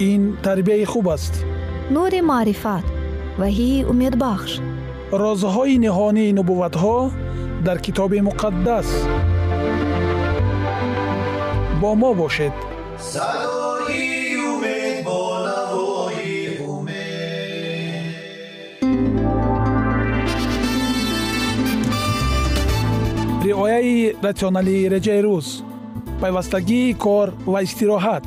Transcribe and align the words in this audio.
ин 0.00 0.36
тарбияи 0.42 0.84
хуб 0.84 1.08
аст. 1.08 1.44
Нури 1.90 2.20
маърифат 2.20 2.86
ваҳии 3.40 3.84
умедбахш. 3.92 4.52
Розҳои 5.22 5.76
ниҳонии 5.84 6.34
нубувватҳо 6.38 6.98
дар 7.66 7.78
китоби 7.84 8.20
муқаддас. 8.28 8.88
Бо 11.80 11.90
мо 12.00 12.10
бошед. 12.20 12.56
Садои 13.12 14.36
умед 14.50 14.96
бо 15.06 15.20
навои 15.46 16.38
умед. 16.74 18.14
Риояи 23.44 24.14
ратсионалии 24.26 24.88
реҷаи 24.94 25.20
рӯз. 25.26 25.48
Пайвастагии 26.20 26.94
кор 27.04 27.28
ва 27.52 27.58
истироҳат 27.66 28.26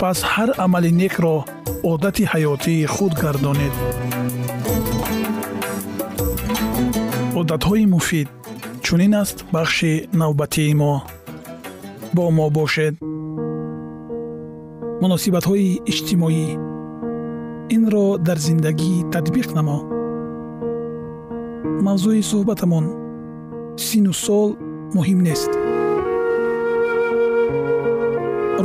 пас 0.00 0.18
ҳар 0.32 0.50
амали 0.64 0.90
некро 1.02 1.36
одати 1.92 2.24
ҳаётии 2.32 2.88
худ 2.94 3.12
гардонед. 3.22 3.74
Одатҳои 7.40 7.84
муфид 7.94 8.28
чунин 8.84 9.14
аст 9.22 9.38
бахши 9.54 9.92
навбатии 10.20 10.74
мо? 10.80 10.94
Бо 12.16 12.24
мо 12.36 12.46
бошед. 12.56 12.94
Муносибатҳои 15.02 15.68
иҷтимоӣ 15.90 16.46
инро 17.76 18.06
дар 18.26 18.38
зиндагӣ 18.46 18.94
татбиқ 19.12 19.48
намо. 19.56 19.78
Мавзӯи 21.86 22.22
суҳбатамон 22.30 22.86
сину 23.86 24.12
сол 24.24 24.50
муҳим 24.96 25.20
нест 25.28 25.52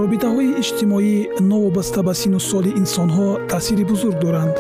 робитаҳои 0.02 0.50
иҷтимоӣ 0.62 1.16
новобаста 1.52 2.00
ба 2.08 2.14
сину 2.22 2.40
соли 2.50 2.72
инсонҳо 2.82 3.28
таъсири 3.52 3.84
бузург 3.92 4.18
доранд. 4.26 4.56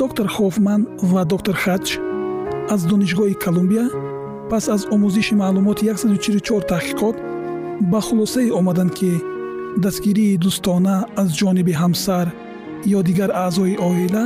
доктор 0.00 0.26
хофман 0.36 0.80
ва 1.12 1.22
доктор 1.32 1.54
хач 1.64 1.86
аз 2.74 2.80
донишгоҳи 2.90 3.36
колумбия 3.44 3.86
пас 4.50 4.64
аз 4.74 4.82
омӯзиши 4.94 5.34
маълумоти 5.42 5.84
144 5.88 6.70
таҳқиқот 6.72 7.16
ба 7.90 8.00
хулосае 8.06 8.52
омаданд 8.60 8.92
ки 8.98 9.10
дастгирии 9.84 10.38
дӯстона 10.44 10.96
аз 11.22 11.28
ҷониби 11.40 11.74
ҳамсар 11.82 12.26
ё 12.96 13.00
дигар 13.08 13.30
аъзои 13.46 13.78
оила 13.88 14.24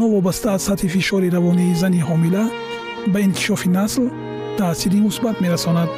новобаста 0.00 0.48
аз 0.56 0.62
сатҳи 0.68 0.88
фишори 0.94 1.28
равонии 1.36 1.76
зани 1.82 2.00
ҳомила 2.08 2.44
ба 3.12 3.18
инкишофи 3.26 3.68
насл 3.78 4.04
таъсири 4.58 4.98
мусбат 5.06 5.36
мерасонад 5.44 5.90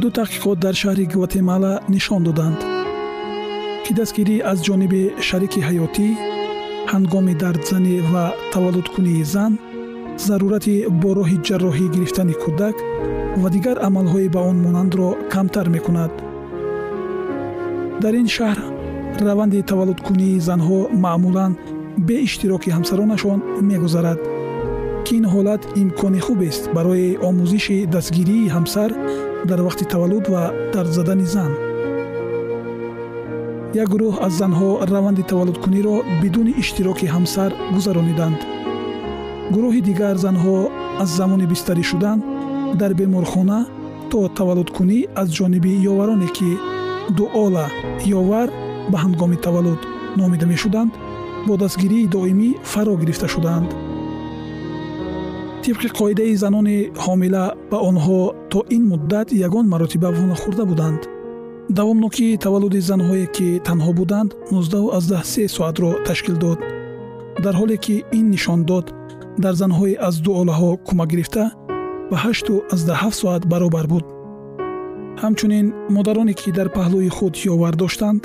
ду 0.00 0.08
таҳқиқот 0.18 0.58
дар 0.64 0.74
шаҳри 0.82 1.04
гватемала 1.14 1.72
нишон 1.94 2.22
доданд. 2.28 2.60
Ки 3.84 3.92
дастгирӣ 3.98 4.36
аз 4.50 4.58
ҷониби 4.66 5.02
шарики 5.26 5.60
ҳаётӣ 5.68 6.08
ҳангоми 6.92 7.34
дардзанӣ 7.42 7.94
ва 8.12 8.24
таваллудкунии 8.52 9.24
зан 9.34 9.52
зарурати 10.26 10.74
бо 11.00 11.10
роҳи 11.18 11.38
ҷарроҳӣ 11.46 11.86
гирифтани 11.94 12.34
кӯдак 12.42 12.76
ва 13.40 13.48
дигар 13.54 13.76
амалҳои 13.88 14.28
ба 14.34 14.40
он 14.50 14.56
монандро 14.64 15.08
камтар 15.32 15.66
мекунад. 15.76 16.12
Дар 18.02 18.14
ин 18.22 18.28
шаҳр 18.36 18.58
раванди 19.26 19.66
таваллудкунии 19.70 20.42
занҳо 20.48 20.78
маъмулан 21.04 21.52
бе 22.06 22.16
иштироки 22.26 22.74
ҳамсаронашон 22.76 23.38
мегузарад 23.70 24.20
ки 25.04 25.12
ин 25.18 25.24
ҳолат 25.32 25.62
имкони 25.82 26.20
хубест 26.26 26.62
барои 26.76 27.18
омӯзиши 27.28 27.78
дастгирии 27.94 28.52
ҳамсар 28.56 28.90
дар 29.50 29.60
вақти 29.66 29.84
таваллуд 29.92 30.26
ва 30.32 30.42
дардзадани 30.72 31.26
зан. 31.34 31.52
Як 33.82 33.88
гурӯҳ 33.92 34.14
аз 34.26 34.32
занҳо 34.40 34.68
раванди 34.92 35.22
таваллудкуниро 35.30 35.96
бидуни 36.22 36.52
иштироки 36.62 37.06
ҳамсар 37.14 37.50
гузарониданд. 37.74 38.40
Гурӯҳи 39.54 39.80
дигар 39.88 40.16
занҳо 40.26 40.56
аз 41.02 41.08
замони 41.18 41.46
бистарӣ 41.52 41.84
шудан 41.90 42.18
дар 42.80 42.92
беморхона 43.00 43.58
то 44.10 44.18
таваллудкунӣ 44.38 44.98
аз 45.20 45.28
ҷониби 45.36 45.72
ёвароне 45.90 46.28
ки 46.36 46.50
дуола 47.18 47.66
ёвар 48.20 48.48
ба 48.90 48.96
ҳангоми 49.04 49.38
таваллуд 49.46 49.80
номида 50.20 50.46
мешуданд 50.52 50.92
бо 51.46 51.52
дастгирии 51.62 52.10
доимӣ 52.14 52.48
фаро 52.72 52.94
гирифта 53.00 53.26
шудаанд 53.34 53.70
тибқи 55.64 55.88
қоидаи 55.98 56.34
занони 56.42 56.78
ҳомила 57.04 57.44
ба 57.70 57.78
онҳо 57.90 58.20
то 58.56 58.64
ин 58.76 58.84
муддат 58.92 59.28
ягон 59.46 59.66
маротиба 59.68 60.10
вонахӯрда 60.18 60.64
буданд. 60.70 61.02
Давомнокии 61.78 62.38
таваллуди 62.44 62.80
занҳое 62.90 63.26
ки 63.36 63.48
танҳо 63.66 63.92
буданд 64.00 64.30
19 64.50 65.48
соатро 65.56 65.90
ташкил 66.06 66.36
дод. 66.44 66.58
Дар 67.44 67.54
ҳоле 67.60 67.76
ки 67.84 68.04
ин 68.18 68.26
нишон 68.34 68.60
дод 68.70 68.86
дар 69.44 69.54
занҳои 69.62 69.98
аз 70.08 70.14
ду 70.24 70.30
олаҳо 70.40 70.70
кӯмак 70.86 71.08
гирифта 71.12 71.44
ба 72.10 72.16
87 72.24 73.12
соат 73.20 73.42
баробар 73.52 73.86
буд. 73.92 74.04
Ҳамчунин 75.22 75.66
модароне 75.96 76.34
ки 76.40 76.48
дар 76.58 76.68
паҳлӯи 76.76 77.08
худ 77.16 77.34
ёвар 77.52 77.74
доштанд 77.82 78.22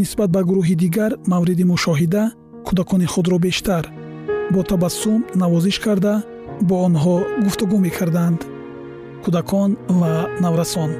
нисбат 0.00 0.30
ба 0.36 0.40
гурӯҳи 0.48 0.74
дигар 0.84 1.12
мавриди 1.32 1.64
мушоҳида 1.72 2.24
кӯдакони 2.66 3.06
худро 3.12 3.38
бештар 3.46 3.84
бо 4.52 4.60
табассум 4.70 5.20
навозиш 5.42 5.76
карда 5.84 6.14
бо 6.68 6.74
онҳо 6.86 7.16
гуфтугӯ 7.44 7.78
мекарданд 7.86 8.40
кӯдакон 9.26 9.70
ва 10.00 10.12
наврасон. 10.44 10.90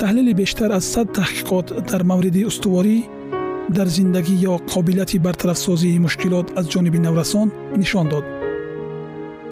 Таҳлили 0.00 0.32
бештар 0.40 0.70
аз 0.78 0.84
сад 0.94 1.08
таҳқиқот 1.18 1.66
дар 1.90 2.02
мавриди 2.10 2.42
устуворӣ 2.50 2.96
дар 3.76 3.88
зиндагӣ 3.96 4.34
ё 4.52 4.54
қобилияти 4.72 5.18
бартарафсозии 5.26 6.02
мушкилот 6.04 6.46
аз 6.58 6.66
ҷониби 6.72 6.98
наврасон 7.06 7.48
нишон 7.80 8.06
дод. 8.12 8.24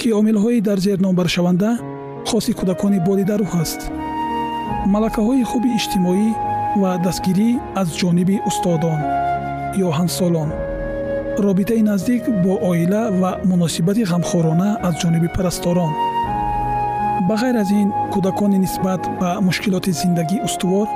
Ки 0.00 0.08
омилҳои 0.20 0.64
дар 0.68 0.78
зер 0.86 0.98
номбаршаванда 1.06 1.70
хоси 2.28 2.52
кӯдакони 2.58 2.98
болидарӯҳ 3.08 3.52
аст 3.62 3.80
малакаҳои 4.94 5.48
хуби 5.50 5.70
иҷтимоӣ 5.78 6.28
ва 6.82 6.90
дастгирӣ 7.06 7.50
аз 7.80 7.88
ҷониби 8.00 8.36
устодон 8.48 8.98
ё 9.86 9.88
ҳамсолон. 9.98 10.50
Робитаи 11.46 11.82
наздик 11.90 12.22
бо 12.44 12.52
оила 12.70 13.02
ва 13.20 13.30
муносибати 13.50 14.02
ғамхорона 14.12 14.68
аз 14.88 14.94
ҷониби 15.02 15.28
парасторон 15.36 15.92
ба 17.28 17.34
ғайр 17.34 17.56
аз 17.58 17.70
ин 17.74 17.88
кӯдакони 18.12 18.58
нисбат 18.62 19.02
ба 19.20 19.28
мушкилоти 19.46 19.90
зиндагӣ 20.00 20.38
устувор 20.46 20.86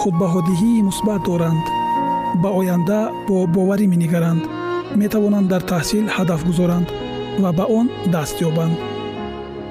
худбаҳодиҳии 0.00 0.82
мусбат 0.88 1.20
доранд. 1.28 1.64
ба 2.42 2.48
оянда 2.58 2.98
бо 3.28 3.36
боварӣ 3.54 3.86
менигаранд 3.92 4.42
метавонанд 5.02 5.46
дар 5.52 5.62
таҳсил 5.72 6.04
ҳадаф 6.16 6.40
гузоранд 6.48 6.88
ва 7.42 7.50
ба 7.58 7.64
он 7.78 7.86
даст 8.14 8.36
ёбанд. 8.48 8.76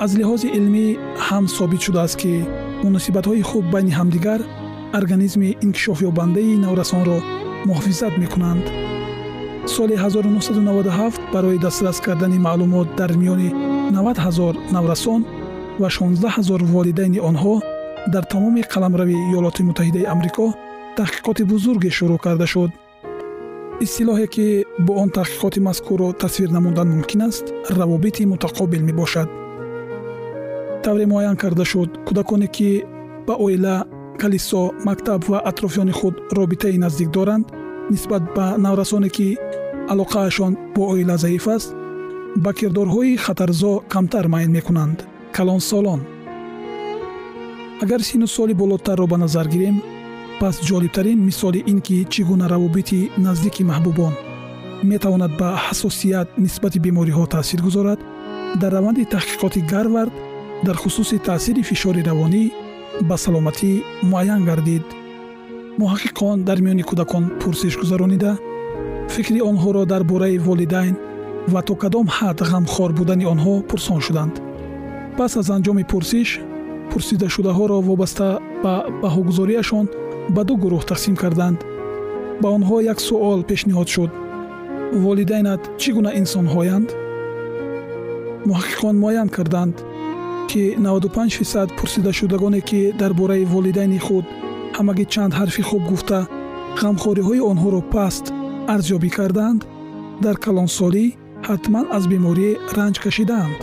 аз 0.04 0.12
лиҳози 0.20 0.48
илмӣ 0.58 0.86
ҳам 1.28 1.46
собит 1.58 1.82
шудааст 1.86 2.16
ки 2.22 2.34
муносибатҳои 2.86 3.48
хуб 3.50 3.66
байни 3.74 3.92
ҳамдигар 4.00 4.40
организми 5.00 5.50
инкишофёбандаи 5.66 6.60
наврасонро 6.66 7.18
муҳофизат 7.68 8.14
мекунанд. 8.24 8.66
соли 9.76 9.96
1997 9.96 11.34
барои 11.34 11.58
дастрас 11.66 11.98
кардани 12.06 12.40
маълумот 12.48 12.88
дар 13.00 13.12
миёни 13.22 13.50
90 13.92 14.26
ҳазор 14.26 14.54
наврасон 14.76 15.22
ва 15.82 15.90
16 15.90 16.28
ҳазор 16.36 16.62
волидайни 16.74 17.20
онҳо 17.30 17.56
дар 18.14 18.24
тамоми 18.34 18.62
қаламрави 18.74 19.18
иёлоти 19.28 19.62
муттаҳидаи 19.68 20.10
амрико 20.14 20.48
таҳқиқоти 20.98 21.44
бузурге 21.52 21.90
шурӯъ 21.98 22.18
карда 22.26 22.48
шуд. 22.54 22.72
Истилоҳе 23.86 24.28
ки 24.36 24.48
бо 24.86 24.92
он 25.04 25.10
таҳқиқоти 25.18 25.60
мазкурро 25.68 26.08
тасвир 26.22 26.50
намудан 26.58 26.88
мумкин 26.94 27.22
аст 27.28 27.46
равобити 27.78 28.24
мутақобил 28.32 28.84
мебошад. 28.90 29.30
Тавре 30.84 31.06
муайян 31.12 31.38
карда 31.44 31.66
шуд 31.72 31.90
кӯдаконе 32.08 32.48
ки 32.56 32.70
ба 33.28 33.34
оила 33.46 33.76
калисо 34.22 34.64
мактаб 34.88 35.22
ва 35.32 35.40
атрофиёни 35.50 35.94
худ 36.00 36.16
робитаи 36.38 36.78
наздик 36.84 37.10
доранд 37.16 37.46
нисбат 37.92 38.24
ба 38.36 38.46
наврасоне 38.66 39.10
ки 39.16 39.28
алоқаашон 39.94 40.54
бо 40.76 40.82
оила 40.94 41.16
заиф 41.24 41.48
аст 41.56 41.70
ба 42.44 42.52
кирдорҳои 42.58 43.18
хатарзо 43.26 43.74
камтар 43.94 44.26
майл 44.34 44.50
мекунанд 44.58 45.00
калонсолон. 45.40 46.02
Агар 47.84 48.02
сину 48.04 48.28
соли 48.28 48.54
болотарро 48.54 49.06
ба 49.08 49.18
назар 49.18 49.48
гирем 49.48 49.82
пас 50.40 50.56
ҷолибтарин 50.68 51.20
мисоли 51.30 51.60
ин 51.72 51.80
ки 51.86 52.06
чӣ 52.14 52.22
гуна 52.30 52.46
равобити 52.54 53.00
наздики 53.26 53.64
маҳбубон 53.72 54.14
метавонад 54.92 55.32
ба 55.40 55.50
ҳасосият 55.66 56.28
нисбати 56.44 56.80
бемориҳо 56.86 57.26
таъсир 57.36 57.60
гузорад 57.68 58.00
дар 58.62 58.72
раванди 58.78 59.10
таҳқиқоти 59.14 59.62
гарвард 59.74 60.14
дар 60.66 60.76
хусуси 60.84 61.18
таъсири 61.28 61.64
фишори 61.70 62.02
равонӣ 62.10 62.44
ба 63.10 63.16
саломатӣ 63.24 63.72
муайян 64.10 64.42
гардид. 64.50 64.86
Муҳаққиқон 65.82 66.38
дар 66.48 66.58
миёни 66.64 66.84
кӯдакон 66.90 67.24
пурсиш 67.40 67.74
гузаронида 67.82 68.32
фикри 69.14 69.40
онҳоро 69.50 69.82
дар 69.92 70.04
бораи 70.12 70.38
волидайн 70.48 70.96
ва 71.54 71.62
то 71.68 71.74
кадом 71.82 72.08
ҳад 72.18 72.38
ғамхор 72.52 72.90
будани 73.00 73.26
онҳо 73.34 73.54
пурсон 73.70 74.02
шуданд 74.08 74.36
пас 75.20 75.34
аз 75.42 75.50
анҷоми 75.58 75.84
пурсиш 75.92 76.30
пурсидашудаҳоро 76.92 77.78
вобаста 77.90 78.28
ба 78.64 78.74
баҳогузориашон 79.04 79.86
ба 80.36 80.42
ду 80.48 80.54
гурӯҳ 80.64 80.84
тақсим 80.92 81.16
карданд. 81.24 81.60
Ба 82.42 82.48
онҳо 82.58 82.78
як 82.92 83.00
суол 83.08 83.40
пешниҳод 83.50 83.88
шуд. 83.94 84.12
Волидайнат 85.04 85.62
чӣ 85.82 85.90
гуна 85.96 86.12
инсонҳоянд? 86.22 86.90
Муҳаққиқон 88.48 88.96
муайян 89.04 89.30
карданд 89.36 89.76
ки 90.50 90.62
95 90.78 91.38
фисад 91.40 91.68
пурсидашудагоне 91.78 92.62
ки 92.70 92.82
дар 93.02 93.12
бораи 93.20 93.46
волидайни 93.54 94.00
худ 94.06 94.26
ҳамагӣ 94.78 95.06
чанд 95.14 95.34
ҳарфи 95.40 95.64
хуб 95.70 95.84
гуфта 95.92 96.20
ғамхориҳои 96.82 97.46
онҳоро 97.52 97.82
паст 97.94 98.26
арзёбӣ 98.74 99.10
карданд 99.18 99.62
дар 100.24 100.36
калонсолӣ 100.46 101.06
ҳатман 101.48 101.86
аз 101.98 102.04
беморӣ 102.12 102.50
ранҷ 102.78 102.96
кашидаанд 103.06 103.60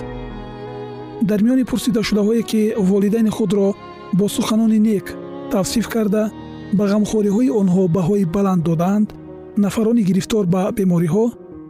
дар 1.23 1.43
миёни 1.43 1.65
пурсидашудаҳое 1.65 2.43
ки 2.43 2.75
волидайни 2.77 3.31
худро 3.31 3.75
бо 4.13 4.29
суханони 4.29 4.79
нек 4.79 5.07
тавсиф 5.51 5.89
карда 5.89 6.31
ба 6.73 6.85
ғамхориҳои 6.93 7.51
онҳо 7.61 7.83
баҳои 7.97 8.25
баланд 8.37 8.63
додаанд 8.69 9.09
нафарони 9.57 10.03
гирифтор 10.09 10.45
ба 10.47 10.73
бемориҳо 10.79 11.25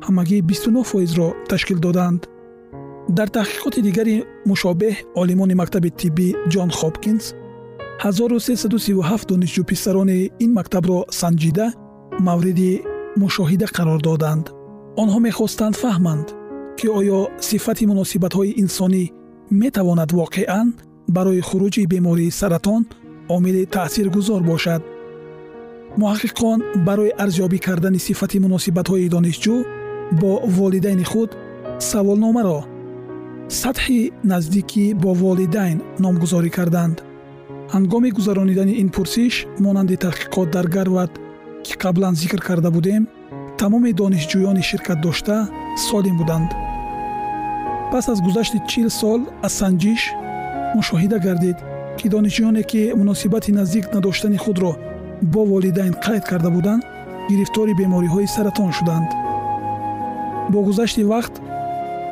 ҳамагӣ 0.07 0.43
29 0.43 0.85
фоизро 0.85 1.29
ташкил 1.49 1.79
доданд. 1.79 2.21
Дар 3.09 3.29
таҳқиқоти 3.29 3.81
дигари 3.87 4.25
мушобеҳ 4.51 4.95
олимони 5.15 5.55
мактаби 5.55 5.91
тиббӣ 6.01 6.29
ҷон 6.53 6.71
хопкинс 6.79 7.25
1337 8.05 9.27
донишҷӯ 9.31 9.63
писарони 9.65 10.31
ин 10.45 10.53
мактабро 10.59 10.99
санҷида 11.21 11.67
мавриди 12.21 12.83
мушоҳида 13.23 13.67
қарор 13.77 14.01
доданд. 14.09 14.47
Онҳо 15.03 15.19
мехостанд 15.29 15.75
фаҳманд 15.83 16.27
ки 16.79 16.87
оё 16.99 17.19
сифати 17.49 17.85
муносибатҳои 17.93 18.57
инсонӣ 18.63 19.05
метавонад 19.51 20.11
воқеан 20.13 20.75
барои 21.09 21.41
хуруҷи 21.41 21.87
бемории 21.87 22.31
саратон 22.31 22.83
омили 23.29 23.67
таъсиргузор 23.67 24.43
бошад. 24.43 24.83
муҳаққиқон 26.01 26.59
барои 26.87 27.17
арзёбӣ 27.25 27.59
кардани 27.67 27.99
сифати 28.07 28.39
муносибатҳои 28.45 29.13
донишҷӯ 29.15 29.57
бо 30.21 30.33
волидайни 30.57 31.05
худ 31.11 31.31
саволномаро 31.91 32.61
сатҳи 33.61 34.01
наздикӣ 34.31 34.85
бо 35.03 35.11
волидайн 35.23 35.79
номгузорӣ 36.05 36.51
карданд. 36.59 36.97
ҳангоми 37.75 38.11
гузаронидани 38.19 38.75
ин 38.83 38.89
пурсиш 38.97 39.35
монанди 39.65 39.97
таҳқиқот 40.05 40.49
дар 40.57 40.67
гарват 40.77 41.13
ки 41.65 41.73
қаблан 41.83 42.15
зикр 42.21 42.41
карда 42.49 42.71
будем 42.77 43.03
тамоми 43.61 43.93
донишҷӯёни 44.01 44.63
ширкатдошта 44.71 45.37
солим 45.89 46.17
буданд 46.21 46.51
пас 47.93 48.09
аз 48.09 48.21
гузашти 48.27 48.59
чил 48.71 48.91
сол 48.91 49.21
аз 49.47 49.53
санҷиш 49.61 50.03
мушоҳида 50.77 51.19
гардид 51.27 51.59
ки 51.99 52.07
донишҷӯёне 52.15 52.63
ки 52.71 52.83
муносибати 53.01 53.53
наздик 53.59 53.85
надоштани 53.95 54.39
худро 54.45 54.73
бо 55.33 55.41
волидайн 55.53 55.95
қайд 56.05 56.25
карда 56.31 56.51
буданд 56.57 56.83
гирифтори 57.31 57.73
бемориҳои 57.81 58.33
саратон 58.35 58.71
шуданд. 58.79 59.11
Бо 60.53 60.59
гузашти 60.69 61.03
вақт 61.13 61.35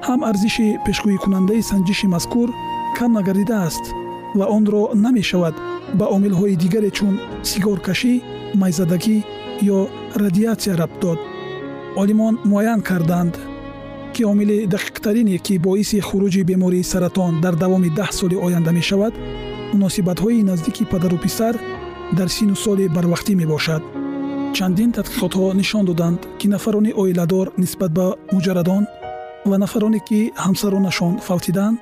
ҳам 0.07 0.21
арзиши 0.31 0.67
пешгӯикунандаи 0.87 1.67
санҷиши 1.71 2.07
мазкур 2.15 2.49
кам 2.97 3.11
нагардидааст 3.17 3.85
ва 4.39 4.47
онро 4.57 4.83
намешавад 5.05 5.55
ба 5.99 6.07
омилҳои 6.17 6.59
дигаре 6.63 6.91
чун 6.99 7.15
сигоркашӣ 7.51 8.15
майзадагӣ 8.61 9.17
ё 9.77 9.79
радиатсия 10.23 10.75
рабт 10.81 10.97
дод. 11.03 11.21
Олимон 12.03 12.35
муайян 12.51 12.81
карданд 12.89 13.35
ки 14.15 14.23
омили 14.33 14.67
дақиқтарине 14.75 15.37
ки 15.47 15.55
боиси 15.59 15.99
хуруҷи 16.09 16.43
бемории 16.51 16.89
саратон 16.93 17.33
дар 17.45 17.55
давоми 17.63 17.91
даҳ 17.99 18.11
соли 18.19 18.37
оянда 18.47 18.71
мешавад 18.79 19.15
муносибатҳои 19.73 20.47
наздики 20.51 20.85
падару 20.93 21.19
писар 21.25 21.55
дар 22.19 22.29
сину 22.37 22.55
соли 22.65 22.85
барвақтӣ 22.97 23.33
мебошад. 23.41 23.83
Чандин 24.57 24.91
тадқиқотҳо 24.97 25.47
нишон 25.61 25.85
доданд 25.91 26.21
ки 26.39 26.47
нафарони 26.55 26.93
оиладор 27.03 27.47
нисбат 27.63 27.93
ба 27.99 28.07
муҷаррадон 28.35 28.83
ва 29.51 29.57
нафароне 29.65 30.01
ки 30.09 30.21
ҳамсаронашон 30.45 31.15
фавтиданд 31.27 31.77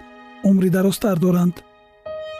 умри 0.49 0.69
дарозтар 0.77 1.17
доранд. 1.25 1.55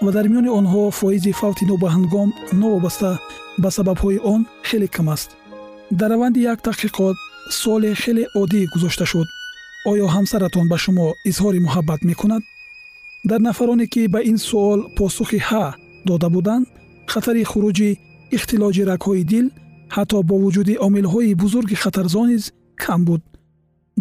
Ва 0.05 0.11
дар 0.17 0.27
миёни 0.33 0.51
онҳо 0.61 0.83
фоизи 0.99 1.33
фавти 1.41 1.65
нобаҳангом 1.73 2.29
новобаста 2.63 3.11
ба 3.63 3.69
сабабҳои 3.77 4.19
он 4.33 4.41
хеле 4.69 4.89
кам 4.97 5.09
аст. 5.15 5.31
Дар 5.99 6.11
раванди 6.13 6.41
як 6.53 6.59
таҳқиқот 6.67 7.17
суоле 7.61 7.91
хеле 8.03 8.25
оддӣ 8.41 8.61
гузошта 8.75 9.07
шуд 9.13 9.29
оё 9.91 10.07
ҳамсаратон 10.15 10.67
ба 10.73 10.79
шумо 10.85 11.07
изҳори 11.31 11.61
муҳаббат 11.67 12.01
мекунад 12.11 12.43
дар 13.31 13.41
нафароне 13.49 13.87
ки 13.93 14.03
ба 14.15 14.21
ин 14.31 14.39
суол 14.49 14.81
посухи 14.97 15.41
ҳа 15.49 15.65
дода 16.09 16.29
буданд 16.35 16.67
хатари 17.13 17.43
хуруҷи 17.51 17.91
ихтилоҷи 18.37 18.83
рагҳои 18.91 19.25
дил 19.33 19.47
ҳатто 19.97 20.17
бо 20.29 20.35
вуҷуди 20.45 20.75
омилҳои 20.87 21.39
бузурги 21.43 21.77
хатарзо 21.83 22.23
низ 22.31 22.45
кам 22.83 23.01
буд 23.09 23.23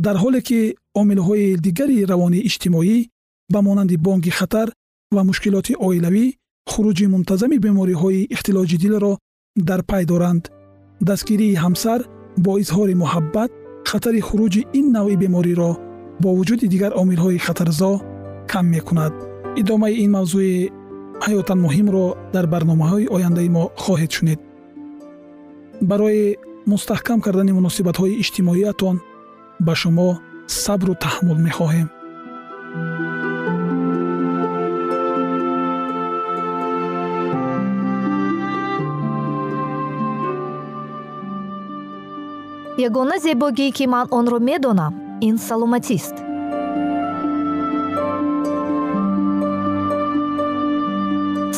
дар 0.06 0.16
ҳоле 0.24 0.40
ки 0.48 0.60
омилҳои 1.02 1.48
дигари 1.66 2.06
равони 2.12 2.40
иҷтимоӣ 2.48 2.98
ба 3.54 3.60
монанди 3.68 3.96
бонки 4.06 4.32
хатар 4.40 4.68
ва 5.16 5.22
мушкилоти 5.30 5.74
оилавӣ 5.88 6.26
хуруҷи 6.72 7.06
мунтазами 7.14 7.58
бемориҳои 7.66 8.28
ихтилоҷи 8.36 8.78
дилро 8.84 9.14
дар 9.70 9.82
пай 9.90 10.04
доранд 10.12 10.44
дастгирии 11.10 11.60
ҳамсар 11.64 12.00
бо 12.46 12.52
изҳори 12.64 12.96
муҳаббат 13.04 13.52
хатари 13.90 14.22
хуруҷи 14.28 14.62
ин 14.80 14.86
навъи 14.96 15.18
бемориро 15.24 15.72
бо 16.22 16.30
вуҷуди 16.38 16.68
дигар 16.74 16.92
омилҳои 17.02 17.44
хатарзо 17.46 17.92
кам 18.52 18.66
мекунад. 18.76 19.14
Идомаи 19.62 19.96
ин 20.04 20.12
мавзӯи 20.18 20.56
ҳаётан 21.26 21.60
муҳимро 21.66 22.06
дар 22.34 22.46
барномаҳои 22.54 23.10
ояндаи 23.16 23.50
мо 23.56 23.64
хоҳед 23.84 24.12
шунид 24.18 24.40
барои 25.90 26.38
мустаҳкам 26.72 27.20
кардани 27.26 27.52
муносибатҳои 27.60 28.20
иҷтимоиятон 28.22 28.96
ба 29.66 29.74
шумо 29.82 30.10
сабру 30.64 30.94
таҳаммул 31.04 31.40
мехоҳем 31.48 31.88
ягона 42.88 43.20
зебогие 43.20 43.72
ки 43.72 43.86
ман 43.94 44.08
онро 44.12 44.40
медонам 44.40 44.94
ин 45.28 45.38
саломатист. 45.38 46.16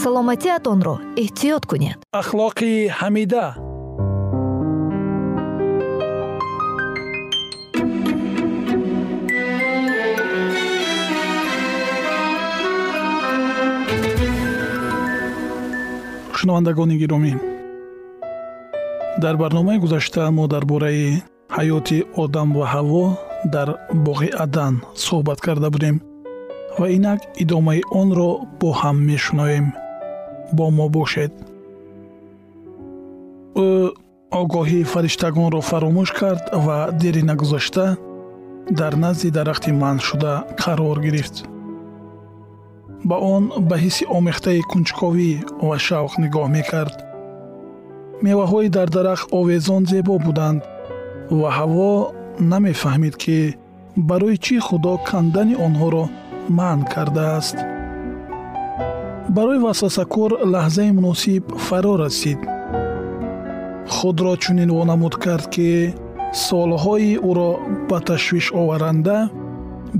Саломатиатонро 0.01 0.95
эҳтиёт 1.23 1.63
кунед. 1.69 1.99
Ахлоқи 2.21 2.71
ҳамида. 2.99 3.45
Шунавандагони 16.37 16.95
гиромӣ 17.01 17.52
дар 19.23 19.37
барномаи 19.37 19.77
гузашта 19.83 20.31
мо 20.37 20.45
дар 20.53 20.63
бораи 20.71 21.23
ҳаёти 21.57 21.97
одам 22.23 22.49
ва 22.57 22.65
ҳаво 22.73 23.05
дар 23.55 23.69
боғи 24.05 24.29
адан 24.45 24.73
суҳбат 25.05 25.39
карда 25.45 25.67
будем. 25.75 25.95
Ва 26.79 26.87
инак 26.97 27.19
идомаи 27.43 27.81
онро 28.01 28.29
бо 28.59 28.69
ҳам 28.81 28.97
мешунавем 29.09 29.65
бо 30.57 30.65
мо 30.77 30.85
бошед. 30.95 31.31
Ӯ 33.65 33.69
огоҳии 34.41 34.89
фариштагонро 34.93 35.61
фаромӯш 35.69 36.09
кард 36.19 36.43
ва 36.65 36.77
дери 37.01 37.21
нагузашта 37.29 37.85
дар 38.79 38.93
назди 39.03 39.29
дарахти 39.37 39.71
манъшуда 39.83 40.33
қарор 40.61 40.97
гирифт. 41.05 41.35
Ба 43.09 43.15
он 43.33 43.43
ба 43.69 43.75
ҳисси 43.83 44.03
омехтаи 44.17 44.61
кунҷковӣ 44.71 45.31
ва 45.67 45.75
шавқ 45.87 46.13
нигоҳ 46.23 46.47
мекард 46.57 46.97
меваҳои 48.25 48.67
дар 48.77 48.87
дарахт 48.97 49.27
овезон 49.39 49.83
зебо 49.91 50.15
буданд 50.25 50.61
ва 51.39 51.49
ҳаво 51.57 51.93
намефаҳмид 52.51 53.15
ки 53.23 53.39
барои 54.09 54.37
чӣ 54.45 54.55
худо 54.67 54.93
кандани 55.09 55.55
онҳоро 55.65 56.05
манъ 56.57 56.83
кардааст. 56.93 57.57
Барои 59.35 59.59
васвасакор 59.65 60.31
лаҳзаи 60.53 60.91
муносиб 60.97 61.43
фаро 61.65 61.93
расид. 62.03 62.39
Худро 63.95 64.33
чунин 64.43 64.69
вонамуд 64.77 65.15
кард 65.23 65.45
ки 65.53 65.69
солҳои 66.45 67.11
ӯро 67.29 67.51
ба 67.89 67.97
ташвишоваранда 68.07 69.17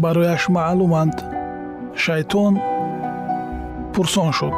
барояш 0.03 0.43
маълуманд. 0.55 1.15
Шайтон 2.03 2.53
пурсон 3.93 4.31
шуд 4.37 4.55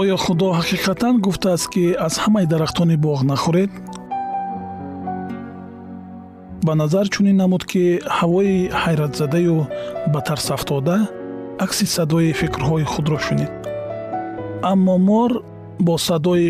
оё 0.00 0.16
худо 0.24 0.46
ҳақиқатан 0.58 1.14
гуфтааст 1.24 1.66
ки 1.72 1.84
аз 2.06 2.14
ҳамаи 2.24 2.46
дарахтони 2.52 2.96
боғ 3.06 3.18
нахӯред? 3.30 3.72
Ба 6.66 6.72
назар 6.82 7.06
чунин 7.14 7.36
намуд 7.42 7.62
ки 7.70 7.84
ҳавои 8.18 8.56
ҳайратзадаю 8.82 9.56
ба 10.12 10.20
тарсафтода 10.28 10.96
акси 11.64 11.86
садои 11.96 12.36
фикрҳои 12.40 12.84
худро 12.92 13.18
шунид. 13.26 13.52
Аммо 14.72 14.94
мор 15.08 15.30
бо 15.86 15.94
садои 16.08 16.48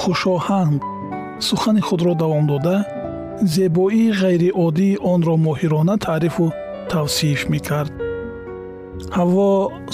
хушоҳанг 0.00 0.80
сухани 1.48 1.82
худро 1.88 2.12
давом 2.22 2.44
дода 2.52 2.76
зебоии 3.54 4.14
ғайриоддии 4.22 4.98
онро 5.12 5.34
моҳирона 5.46 5.94
таърифу 6.06 6.44
тавсиф 6.92 7.40
мекард 7.52 7.92
ҳаво 9.16 9.48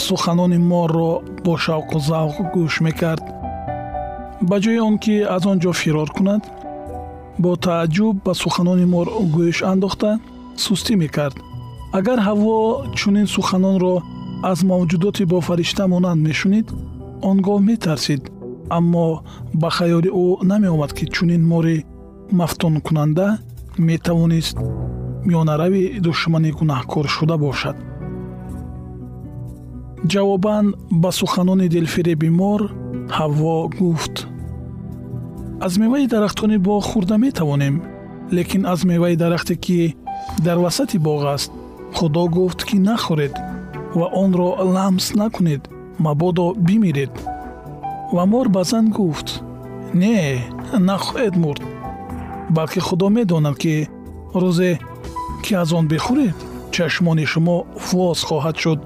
суханони 0.06 0.58
морро 0.72 1.12
бо 1.44 1.52
шавқу 1.64 1.96
завқ 2.10 2.36
гӯш 2.54 2.74
мекард. 2.86 3.24
Ба 4.48 4.56
ҷои 4.64 4.78
он 4.88 4.94
ки 5.02 5.14
аз 5.36 5.42
он 5.50 5.58
ҷо 5.62 5.72
фирор 5.80 6.08
кунад 6.16 6.42
бо 7.42 7.50
тааҷҷуб 7.64 8.14
ба 8.26 8.32
суханони 8.42 8.86
мор 8.94 9.06
гӯш 9.36 9.56
андохта 9.72 10.10
сустӣ 10.64 10.92
мекард. 11.02 11.36
Агар 11.98 12.18
ҳаво 12.28 12.56
чунин 12.98 13.26
суханонро 13.36 13.94
аз 14.50 14.58
мавҷудоти 14.70 15.24
бофаришта 15.32 15.82
монанд 15.92 16.20
мешунид 16.28 16.66
он 17.28 17.36
гоҳ 17.46 17.58
метарсид. 17.70 18.22
Аммо 18.78 19.06
ба 19.60 19.68
хаёли 19.76 20.10
ӯ 20.22 20.26
намеомад 20.50 20.90
ки 20.96 21.04
чунин 21.14 21.42
мори 21.52 21.76
мафтункунанда 22.40 23.26
метавонист 23.88 24.56
миёнарави 25.28 25.82
душмани 26.06 26.50
гунаҳкоршуда 26.58 27.36
бошад 27.46 27.76
ҷавобан 30.08 30.74
ба 30.90 31.10
суханони 31.12 31.68
дилфиреби 31.68 32.30
мор 32.30 32.60
ҳавво 33.16 33.56
гуфт. 33.78 34.26
Аз 35.60 35.72
меваи 35.78 36.06
дарахтони 36.06 36.58
боғ 36.68 36.82
хӯрда 36.90 37.16
метавонем 37.18 37.82
лекин 38.32 38.66
аз 38.66 38.84
меваи 38.84 39.16
дарахте 39.16 39.56
ки 39.56 39.96
дар 40.44 40.58
васати 40.58 40.98
боғ 40.98 41.22
аст 41.34 41.52
худо 41.94 42.28
гуфт 42.28 42.64
ки 42.64 42.76
нахӯред 42.76 43.34
ва 43.94 44.06
онро 44.22 44.48
ламс 44.74 45.14
накунед 45.14 45.62
мабодо 45.98 46.54
бимиред 46.54 47.12
ва 48.12 48.24
мор 48.26 48.48
ба 48.48 48.62
зан 48.64 48.86
гуфт 48.90 49.42
не 49.94 50.16
нахоҳед 50.72 51.36
мурд 51.36 51.62
балки 52.50 52.80
худо 52.80 53.08
медонад 53.08 53.56
ки 53.62 53.88
рӯзе 54.34 54.78
ки 55.42 55.54
аз 55.54 55.72
он 55.72 55.88
бихӯред 55.88 56.36
чашмони 56.74 57.26
шумо 57.32 57.56
воз 57.92 58.18
хоҳад 58.28 58.56
шуд 58.62 58.80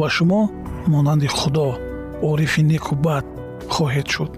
ва 0.00 0.08
шумо 0.16 0.42
монанди 0.86 1.26
худо 1.26 1.78
орифи 2.22 2.62
неку 2.62 2.94
бад 2.94 3.24
хоҳед 3.68 4.08
шуд. 4.14 4.32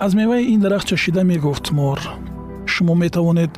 Аз 0.00 0.14
меваи 0.14 0.44
ин 0.54 0.60
дарахт 0.60 0.86
чашида 0.88 1.22
мегуфт 1.24 1.70
мор. 1.70 1.98
Шумо 2.66 2.94
метавонед 2.94 3.50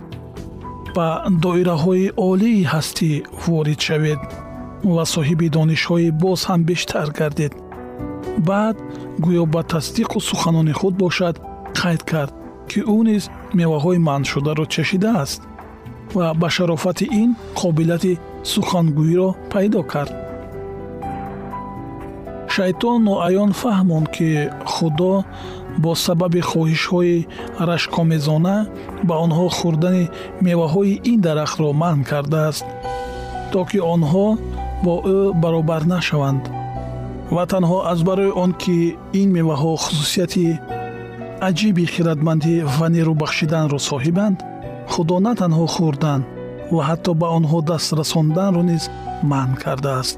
ба 0.95 1.09
доираҳои 1.43 2.12
олии 2.31 2.69
ҳастӣ 2.73 3.11
ворид 3.45 3.81
шавед 3.87 4.21
ва 4.95 5.05
соҳиби 5.15 5.49
донишҳои 5.57 6.11
боз 6.23 6.41
ҳам 6.49 6.61
бештар 6.71 7.07
гардед. 7.19 7.53
Баъд 8.49 8.77
гӯё 9.25 9.45
ба 9.55 9.62
тасдиқу 9.73 10.19
суханони 10.29 10.73
худ 10.81 10.95
бошад 11.05 11.35
қайд 11.81 12.03
кард 12.11 12.33
ки 12.71 12.81
ӯ 12.97 12.99
низ 13.09 13.25
меваҳои 13.59 13.99
манъшударо 14.09 14.65
чашидааст 14.75 15.41
ва 16.15 16.27
ба 16.41 16.49
шарофати 16.57 17.07
ин 17.23 17.31
қобилияти 17.61 18.12
сухангӯиро 18.44 19.28
пайдо 19.52 19.82
кард. 19.92 20.14
Шайтон 22.54 22.99
ноаён 23.09 23.50
фаҳмонд 23.61 24.09
ки 24.16 24.30
худо 24.73 25.14
бо 25.82 25.90
сабаби 26.04 26.40
хоҳишҳои 26.50 27.26
рашкомезона 27.68 28.56
ба 29.09 29.14
онҳо 29.25 29.47
хӯрдани 29.59 30.04
меваҳои 30.47 31.00
ин 31.12 31.18
дарахтро 31.26 31.70
манъ 31.82 32.04
кардааст 32.11 32.64
то 33.52 33.61
ки 33.70 33.78
онҳо 33.94 34.26
бо 34.85 34.94
ӯ 35.16 35.18
баробар 35.42 35.82
нашаванд. 35.94 36.42
Ва 37.35 37.44
танҳо 37.52 37.78
аз 37.92 38.00
барои 38.09 38.32
он 38.42 38.50
ки 38.62 38.76
ин 39.20 39.28
меваҳо 39.37 39.73
хусусияти 39.85 40.47
аҷиби 41.49 41.85
хиратмандӣ 41.94 42.54
ва 42.76 42.87
нерӯбахшиданро 42.94 43.78
соҳибанд 43.90 44.38
худо 44.92 45.16
на 45.26 45.32
танҳо 45.40 45.66
хӯрдан 45.75 46.20
ва 46.75 46.83
ҳатто 46.89 47.11
ба 47.21 47.27
онҳо 47.39 47.59
даст 47.71 47.89
расонданро 48.00 48.62
низ 48.71 48.85
манъ 49.31 49.55
кардааст. 49.62 50.17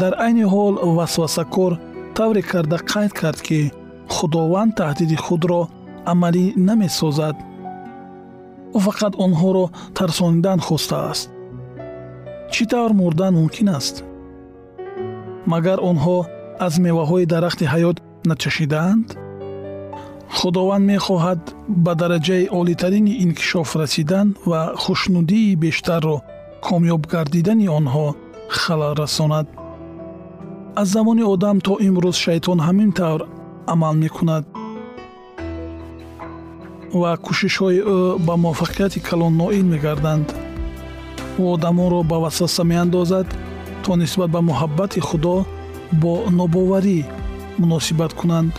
Дар 0.00 0.12
айни 0.24 0.44
ҳол 0.54 0.74
васвасакор 0.96 1.72
тавре 2.16 2.42
карда 2.50 2.78
қайд 2.92 3.12
кард 3.20 3.40
ки 3.46 3.60
худованд 4.14 4.72
таҳдиди 4.80 5.16
худро 5.24 5.60
амалӣ 6.12 6.44
намесозад. 6.68 7.36
Ӯ 8.76 8.78
фақат 8.86 9.12
онҳоро 9.24 9.64
тарсонидан 9.96 10.58
хостааст. 10.66 11.24
Чӣ 12.52 12.62
тавр 12.70 12.92
мурдан 13.00 13.32
мумкин 13.38 13.68
аст? 13.78 13.96
Магар 15.52 15.78
онҳо 15.90 16.18
аз 16.66 16.74
меваҳои 16.86 17.30
дарахти 17.34 17.64
ҳаёт 17.72 17.96
начашидаанд 18.30 19.06
худованд 20.38 20.84
мехоҳад 20.92 21.40
ба 21.84 21.92
дараҷаи 22.00 22.44
олитарини 22.60 23.18
инкишоф 23.24 23.70
расидан 23.80 24.26
ва 24.50 24.60
хушнудии 24.82 25.56
бештарро 25.64 26.16
комёб 26.66 27.02
гардидани 27.12 27.66
онҳо 27.78 28.06
халал 28.60 28.94
расонад. 29.02 29.46
Аз 30.80 30.88
замони 30.94 31.24
одам 31.34 31.56
то 31.66 31.72
имрӯз 31.88 32.16
шайтон 32.24 32.58
ҳамин 32.66 32.90
тавр 32.98 33.20
амал 33.72 33.94
мекунад. 34.04 34.44
Ва 37.00 37.12
кӯшишҳои 37.24 37.78
ӯ 37.96 37.98
ба 38.26 38.34
муваффақияти 38.44 39.00
калон 39.08 39.32
ноил 39.40 39.66
мегарданд. 39.72 40.28
Ӯ 41.40 41.42
одамонро 41.54 42.00
ба 42.10 42.16
васваса 42.24 42.62
меандозад 42.70 43.28
то 43.84 43.90
нисбат 44.02 44.30
ба 44.34 44.40
муҳаббати 44.50 45.00
худо 45.08 45.36
бо 46.02 46.12
нобоварӣ 46.38 46.98
муносибат 47.60 48.12
кунанд 48.20 48.52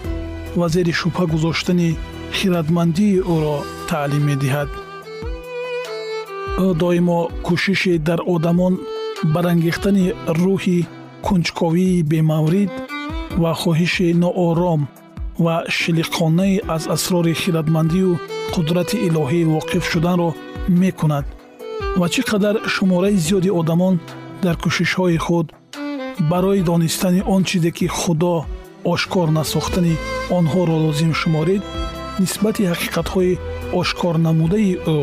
ва 0.59 0.67
зери 0.73 0.93
шубҳа 1.01 1.25
гузоштани 1.33 1.89
хиратмандии 2.37 3.21
ӯро 3.35 3.57
таълим 3.89 4.23
медиҳад. 4.29 4.69
Ӯ 6.65 6.67
доимо 6.81 7.19
кӯшиши 7.45 7.93
дар 8.07 8.19
одамон 8.35 8.73
барангехтани 9.33 10.05
рӯҳи 10.41 10.79
кунҷковии 11.25 12.03
бемаврид 12.11 12.71
ва 13.41 13.51
хоҳиши 13.61 14.07
ноором 14.23 14.81
ва 15.45 15.55
шилиқонаи 15.77 16.61
аз 16.75 16.83
асрори 16.95 17.33
хиратмандию 17.41 18.11
қудрати 18.53 18.97
илоҳӣ 19.07 19.41
воқиф 19.55 19.83
шуданро 19.91 20.29
мекунад. 20.81 21.25
Ва 21.99 22.07
чӣ 22.13 22.21
қадар 22.29 22.55
шумораи 22.73 23.17
зиёди 23.25 23.49
одамон 23.59 23.95
дар 24.43 24.55
кӯшишҳои 24.63 25.17
худ 25.25 25.47
барои 26.31 26.61
донистани 26.69 27.21
он 27.33 27.41
чизе 27.49 27.71
ки 27.77 27.87
худо 27.87 28.35
ошкор 28.85 29.29
насохтани 29.29 29.95
онҳоро 30.37 30.75
лозим 30.85 31.13
шуморид 31.21 31.63
нисбати 32.19 32.63
ҳақиқатҳои 32.71 33.39
ошкорнамудаи 33.79 34.73
ӯ 34.97 34.99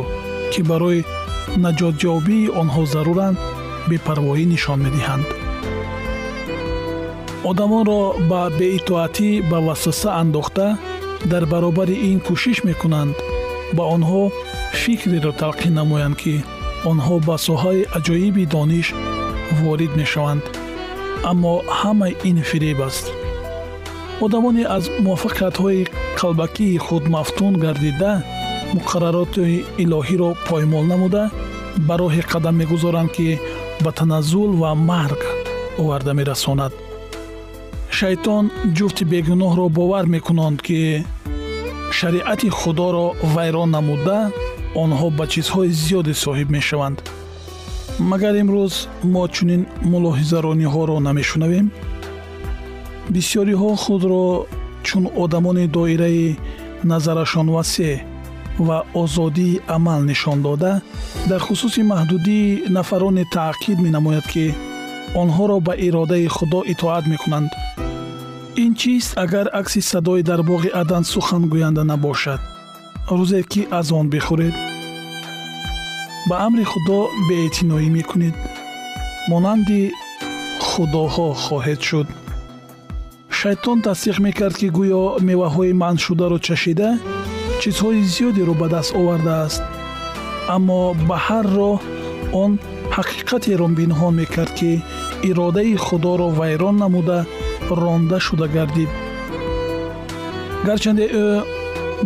ки 0.53 0.61
барои 0.71 1.07
наҷотҷавобии 1.65 2.51
онҳо 2.61 2.83
заруранд 2.95 3.39
бепарвоӣ 3.91 4.45
нишон 4.55 4.79
медиҳанд. 4.87 5.27
одамонро 7.51 8.03
ба 8.31 8.43
беитоатӣ 8.59 9.31
ба 9.51 9.59
васваса 9.67 10.11
андохта 10.23 10.67
дар 11.31 11.45
баробари 11.53 11.97
ин 12.11 12.19
кӯшиш 12.27 12.59
мекунанд. 12.69 13.15
ба 13.77 13.85
онҳо 13.97 14.23
фикреро 14.81 15.33
талқин 15.43 15.75
намоянд 15.81 16.17
ки 16.23 16.35
онҳо 16.91 17.15
ба 17.29 17.37
соҳаи 17.49 17.89
аҷоиби 17.99 18.45
дониш 18.55 18.87
ворид 19.61 19.93
мешаванд. 20.01 20.45
аммо 21.31 21.55
ҳама 21.81 22.09
ин 22.29 22.37
фиреб 22.51 22.81
аст 22.89 23.07
одамоне 24.21 24.65
аз 24.77 24.85
муваффақиятҳои 25.07 25.89
қалбакии 26.21 26.79
худ 26.87 27.05
мафтун 27.15 27.55
гардида 27.65 28.13
муқаррароти 28.77 29.65
илоҳиро 29.83 30.31
поймол 30.49 30.85
намуда 30.93 31.25
ба 31.87 31.95
роҳе 32.01 32.23
қадам 32.33 32.55
мегузоранд 32.63 33.11
ки 33.17 33.29
ба 33.85 33.91
таназзул 33.99 34.51
ва 34.63 34.71
марг 34.75 35.21
оварда 35.83 36.13
мерасонад. 36.19 36.73
Шайтон 37.99 38.45
ҷуфти 38.77 39.05
бегуноҳро 39.13 39.67
бовар 39.79 40.05
мекунанд 40.15 40.59
ки 40.67 40.79
шариати 41.99 42.49
худоро 42.59 43.07
вайрон 43.35 43.71
намуда 43.77 44.19
онҳо 44.83 45.09
ба 45.19 45.25
чизҳои 45.33 45.71
зиёде 45.83 46.15
соҳиб 46.25 46.49
мешаванд. 46.57 46.99
Магар 48.11 48.35
имрӯз 48.43 48.75
мо 49.15 49.25
чунин 49.35 49.63
мулоҳизарониҳоро 49.93 50.97
намешунавем 51.09 51.67
бисёриҳо 53.15 53.71
худро 53.85 54.47
чун 54.87 55.05
одамони 55.23 55.67
доираи 55.77 56.37
назарашон 56.91 57.49
васеъ 57.57 57.97
ва 58.67 58.79
озодии 59.03 59.61
амал 59.77 60.01
нишон 60.11 60.39
дода 60.43 60.73
дар 61.31 61.41
хусуси 61.47 61.83
маҳдудии 61.93 62.63
нафароне 62.77 63.25
таъқид 63.37 63.79
менамояд 63.87 64.27
ки 64.33 64.47
онҳоро 65.23 65.59
ба 65.67 65.75
иродаи 65.87 66.27
худо 66.37 66.61
итоат 66.73 67.05
мекунанд. 67.13 67.51
Ин 68.63 68.75
чист 68.81 69.11
агар 69.25 69.47
акси 69.61 69.81
садои 69.91 70.23
дар 70.31 70.41
боғи 70.51 70.71
адан 70.83 71.05
сухан 71.13 71.43
гӯянда 71.53 71.83
набошад. 71.91 72.41
Рӯзе 73.17 73.41
ки 73.53 73.63
аз 73.79 73.87
он 73.99 74.07
бихӯред? 74.13 74.55
Ба 76.29 76.37
амри 76.47 76.65
худо 76.73 76.99
беэътиноӣ 77.29 77.89
мекунед. 77.99 78.37
Монанди 79.31 79.81
худоҳо 80.69 81.29
хоҳед 81.45 81.81
шуд 81.89 82.09
шайтон 83.41 83.79
тасдиқ 83.87 84.17
мекард 84.27 84.57
ки 84.61 84.69
гӯё 84.79 85.03
меваҳои 85.29 85.73
манъшударо 85.83 86.39
чашида 86.47 86.91
чизҳои 87.61 88.01
зиёдеро 88.15 88.55
ба 88.61 88.67
даст 88.75 88.91
овардааст. 89.01 89.63
Аммо 90.55 90.81
ба 91.09 91.17
ҳар 91.27 91.47
роҳ 91.59 91.79
он 92.43 92.51
ҳақиқатеро 92.97 93.67
пинҳон 93.79 94.13
мекард 94.21 94.53
ки 94.59 94.73
иродаи 95.29 95.75
худоро 95.87 96.29
вайрон 96.39 96.77
намуда 96.83 97.19
ронда 97.81 98.19
шуда 98.27 98.47
гардид. 98.57 98.91
Гарчанде 100.67 101.07
ӯ 101.25 101.27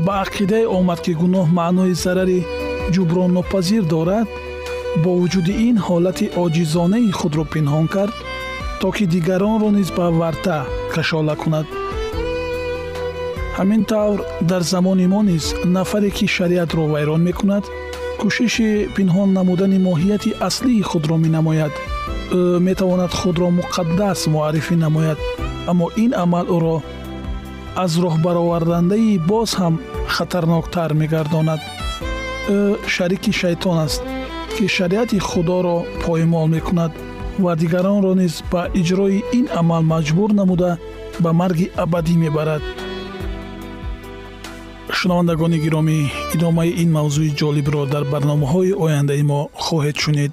ба 0.04 0.12
ақидае 0.24 0.64
омад 0.78 1.00
ки 1.04 1.12
гуноҳ 1.20 1.46
маънои 1.58 1.94
зарари 2.04 2.40
ҷуброннопазир 2.94 3.82
дорад 3.94 4.28
бо 5.02 5.10
вуҷуди 5.20 5.54
ин 5.68 5.76
ҳолати 5.86 6.26
оҷизонаи 6.44 7.10
худро 7.18 7.44
пинҳон 7.52 7.86
кард 7.94 8.14
то 8.80 8.88
ки 8.96 9.04
дигаронро 9.12 9.68
низ 9.78 9.88
ба 9.96 10.06
варта 10.22 10.58
кашола 10.94 11.34
кунад. 11.42 11.66
Ҳамин 13.58 13.82
тавр 13.90 14.18
дар 14.50 14.62
замони 14.72 15.06
мо 15.12 15.20
низ 15.28 15.44
нафаре 15.76 16.10
ки 16.16 16.26
шариатро 16.36 16.82
вайрон 16.92 17.20
мекунад 17.28 17.64
кӯшиши 18.20 18.68
пинҳон 18.96 19.28
намудани 19.38 19.78
моҳияти 19.88 20.30
аслии 20.48 20.86
худро 20.90 21.16
менамояд 21.24 21.72
ӯ 22.38 22.40
метавонад 22.68 23.12
худро 23.20 23.48
муқаддас 23.60 24.20
муаррифӣ 24.34 24.74
намояд 24.84 25.18
аммо 25.70 25.86
ин 26.04 26.12
амал 26.24 26.46
ӯро 26.56 26.76
аз 27.84 27.92
роҳбаровардандаи 28.04 29.20
боз 29.30 29.50
ҳам 29.60 29.74
хатарноктар 30.14 30.90
мегардонад. 31.00 31.60
Ӯ 32.56 32.58
шарики 32.94 33.32
шайтон 33.40 33.78
аст 33.86 34.02
ки 34.54 34.64
шариати 34.76 35.18
худоро 35.28 35.76
поймол 36.04 36.46
мекунад 36.56 36.92
ва 37.38 37.56
дигаронро 37.56 38.14
низ 38.14 38.42
ба 38.50 38.62
иҷрои 38.80 39.24
ин 39.38 39.46
амал 39.60 39.82
маҷбур 39.92 40.30
намуда 40.40 40.78
ба 41.22 41.30
марги 41.32 41.70
абадӣ 41.84 42.14
мебарад. 42.24 42.62
Шунавандагони 44.98 45.58
гиромӣ 45.64 45.98
идомаи 46.34 46.70
ин 46.82 46.90
мавзӯи 46.96 47.34
ҷолибро 47.40 47.82
дар 47.92 48.04
барномаҳои 48.12 48.76
ояндаи 48.84 49.22
мо 49.30 49.40
хоҳед 49.64 49.96
шунид 50.04 50.32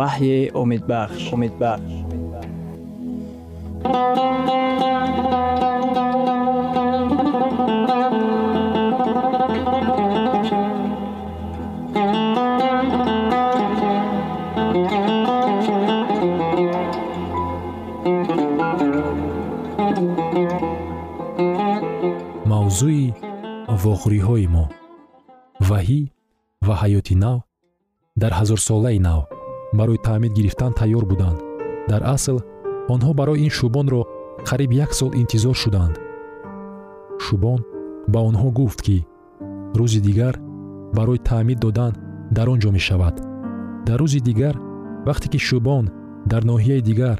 ваҳйи 0.00 0.50
умедбахш 0.60 1.22
умедбахш 1.34 1.92
мавзӯи 22.50 23.04
вохӯриҳои 23.82 24.46
мо. 24.54 24.64
Ваҳӣ 25.68 26.00
ва 26.66 26.74
ҳаёти 26.80 27.14
нав 27.24 27.38
дар 28.20 28.32
ҳазорсолаи 28.38 28.98
нав 29.08 29.22
барои 29.78 29.98
таъмид 29.98 30.32
гирифтан 30.32 30.72
тайёр 30.72 31.04
буданд. 31.10 31.38
Дар 31.90 32.02
асл 32.14 32.36
онҳо 32.94 33.10
барои 33.20 33.42
ин 33.46 33.50
шӯбонро 33.58 34.02
қариб 34.48 34.70
як 34.84 34.90
сол 34.94 35.10
интизор 35.22 35.56
шуданд. 35.62 35.94
Шӯбон 37.24 37.60
ба 38.12 38.18
онҳо 38.28 38.48
гуфт 38.58 38.80
ки 38.86 39.06
рӯзи 39.78 40.00
дигар 40.08 40.34
барои 40.96 41.24
таъмид 41.28 41.58
додан 41.64 41.92
дар 42.36 42.46
он 42.52 42.58
ҷо 42.62 42.70
мешавад. 42.78 43.16
Дар 43.86 43.98
рӯзи 44.02 44.20
дигар 44.28 44.56
вақте 45.08 45.26
ки 45.32 45.38
шӯбон 45.48 45.84
дар 46.30 46.42
ноҳияи 46.50 46.82
дигар 46.90 47.18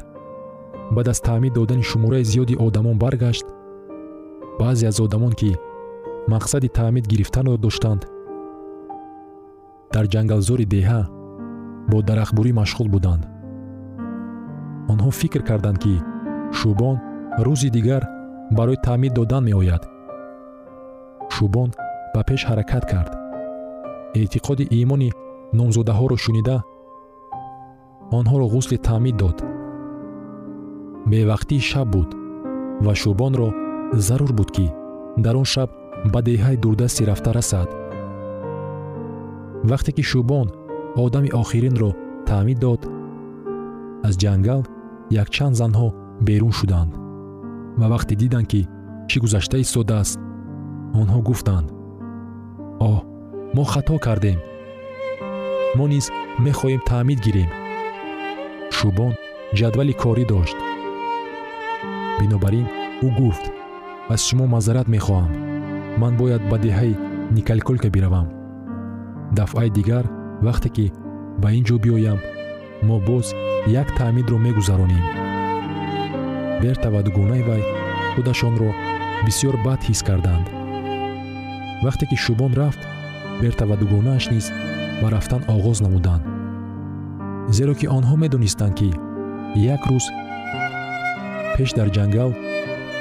баъд 0.95 1.09
аз 1.09 1.21
таъмид 1.21 1.53
додани 1.53 1.83
шумораи 1.83 2.25
зиёди 2.25 2.57
одамон 2.67 2.99
баргашт 2.99 3.47
баъзе 4.61 4.87
аз 4.87 5.01
одамон 5.01 5.33
ки 5.33 5.51
мақсади 6.33 6.69
таъмид 6.79 7.07
гирифтанро 7.09 7.57
доштанд 7.57 8.03
дар 9.95 10.05
ҷангалзори 10.13 10.67
деҳа 10.75 11.01
бо 11.89 12.03
дарахтбурӣ 12.09 12.53
машғул 12.61 12.89
буданд. 12.95 13.23
Онҳо 14.93 15.11
фикр 15.21 15.43
карданд 15.49 15.79
ки 15.85 15.95
шӯбон 16.59 16.97
рӯзи 17.47 17.71
дигар 17.77 18.03
барои 18.57 18.83
таъмид 18.87 19.13
додан 19.19 19.43
меояд. 19.45 19.83
Шӯбон 21.35 21.71
ба 22.15 22.21
пеш 22.29 22.41
ҳаракат 22.49 22.85
кард. 22.93 23.13
Эътиқоди 24.21 24.65
имони 24.81 25.11
номзодаҳоро 25.59 26.17
шунида 26.25 26.57
онҳоро 28.19 28.47
ғусли 28.55 28.79
таъмид 28.89 29.17
дод. 29.23 29.39
Бевақтии 31.11 31.67
шаб 31.71 31.89
буд 31.95 32.11
ва 32.85 32.93
шӯбонро 33.01 33.49
зарур 34.07 34.33
буд 34.39 34.51
ки 34.57 34.67
дар 35.25 35.35
он 35.41 35.47
шаб 35.55 35.71
ба 36.13 36.21
деҳаи 36.29 36.61
дурдасти 36.63 37.03
рафта 37.11 37.31
расад. 37.39 37.69
Вақте 39.71 39.91
ки 39.97 40.03
шӯбон 40.11 40.47
одами 40.97 41.31
охиринро 41.41 41.91
таъмид 42.27 42.59
дод. 42.59 42.87
Аз 44.07 44.15
ҷангал 44.23 44.63
якчанд 45.23 45.55
занҳо 45.61 45.89
берун 46.27 46.53
шуданд 46.59 46.93
ва 47.79 47.87
вақте 47.95 48.15
диданд 48.23 48.47
ки 48.53 48.63
чӣ 49.09 49.17
гузашта 49.25 49.57
истодааст 49.59 50.19
онҳо 51.01 51.19
гуфтанд 51.29 51.69
оҳ 52.91 52.99
мо 53.57 53.65
хато 53.73 53.97
кардем 54.07 54.39
мо 55.77 55.85
низ 55.93 56.07
мехоҳем 56.47 56.83
таъмид 56.91 57.21
гирем 57.27 57.51
шӯбон 58.77 59.13
ҷадвали 59.59 59.95
корӣ 60.03 60.25
дошт. 60.33 60.59
Бинобар 62.19 62.55
ин 62.61 62.67
ӯ 63.07 63.09
гуфт 63.19 63.45
аз 64.15 64.21
шумо 64.27 64.45
мазарат 64.55 64.87
мехоҳам 64.95 65.33
ман 66.01 66.13
бояд 66.21 66.43
ба 66.51 66.57
деҳаи 66.65 66.99
никалколка 67.37 67.89
биравам 67.95 68.29
дафъаи 69.39 69.71
дигар 69.79 70.05
вақте 70.47 70.69
ки 70.77 70.87
ба 71.43 71.49
ин 71.59 71.65
ҷо 71.69 71.77
биёям 71.85 72.21
мо 72.87 72.97
боз 73.09 73.27
як 73.81 73.89
таъмидро 73.97 74.39
мегузаронем. 74.39 75.05
Берта 76.63 76.89
ва 76.91 77.01
дугонаи 77.03 77.43
вай 77.49 77.63
худашонро 78.15 78.71
бисьёр 79.27 79.57
бад 79.67 79.81
ҳис 79.89 80.01
карданд. 80.09 80.47
Вақте 81.85 82.05
ки 82.11 82.17
шӯбон 82.25 82.53
рафт 82.61 82.83
берта 83.41 83.65
ва 83.67 83.77
дугонааш 83.81 84.25
низ 84.33 84.47
ба 85.01 85.09
рафтан 85.15 85.43
оғоз 85.55 85.79
намуданд. 85.85 86.25
Зеро 87.57 87.75
ки 87.81 87.87
онҳо 87.97 88.15
медонистанд 88.23 88.75
ки 88.79 88.89
як 89.75 89.83
рӯз 89.91 90.07
пеш 91.55 91.71
дар 91.79 91.89
ҷангал 91.97 92.31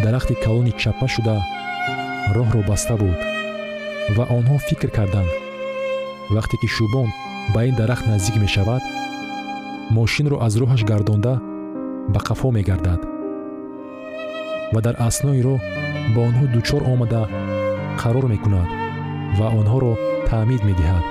дарахти 0.04 0.36
калони 0.43 0.73
чаппа 0.82 1.08
шуда 1.13 1.38
роҳро 2.36 2.62
баста 2.69 2.95
буд 3.02 3.19
ва 4.15 4.23
онҳо 4.38 4.58
фикр 4.67 4.89
карданд. 4.97 5.32
Вақте 6.36 6.56
ки 6.62 6.67
шӯбон 6.75 7.10
ба 7.53 7.65
ин 7.65 7.75
дарахт 7.75 8.05
наздик 8.07 8.35
мешавад 8.35 8.81
мошинро 9.97 10.38
аз 10.45 10.53
роҳаш 10.62 10.81
гардонда 10.91 11.33
ба 12.13 12.19
қафо 12.27 12.49
мегардад 12.57 13.01
ва 14.73 14.79
дар 14.85 14.95
аснои 15.07 15.41
роҳ 15.47 15.59
ба 16.13 16.19
онҳо 16.29 16.45
дучор 16.55 16.81
омада 16.93 17.21
қарор 18.01 18.25
мекунад 18.33 18.69
ва 19.38 19.47
онҳоро 19.59 19.93
таъмид 20.29 20.62
медиҳад. 20.69 21.05